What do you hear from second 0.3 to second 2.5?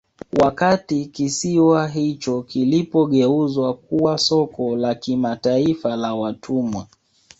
Wakati kisiwa hicho